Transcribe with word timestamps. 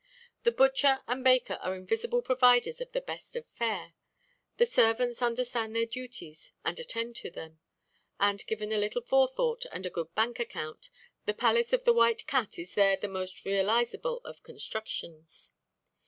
The 0.41 0.51
butcher 0.51 1.01
and 1.05 1.23
baker 1.23 1.59
are 1.61 1.75
invisible 1.75 2.23
providers 2.23 2.81
of 2.81 2.91
the 2.91 3.01
best 3.01 3.35
of 3.35 3.45
fare. 3.49 3.93
The 4.57 4.65
servants 4.65 5.21
understand 5.21 5.75
their 5.75 5.85
duties 5.85 6.53
and 6.65 6.79
attend 6.79 7.15
to 7.17 7.29
them, 7.29 7.59
and, 8.19 8.43
given 8.47 8.71
a 8.71 8.79
little 8.79 9.03
forethought 9.03 9.67
and 9.71 9.85
a 9.85 9.91
good 9.91 10.15
bank 10.15 10.39
account, 10.39 10.89
the 11.27 11.35
palace 11.35 11.71
of 11.71 11.83
the 11.83 11.93
White 11.93 12.25
Cat 12.25 12.57
is 12.57 12.73
there 12.73 12.97
the 12.97 13.07
most 13.07 13.45
realizable 13.45 14.21
of 14.25 14.41
constructions. 14.41 15.51